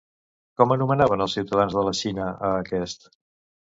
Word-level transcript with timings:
Com 0.61 0.73
anomenaven 0.77 1.23
els 1.27 1.37
ciutadans 1.41 1.79
de 1.79 1.87
la 1.91 1.97
Xina 2.03 2.29
a 2.51 2.55
aquest? 2.67 3.11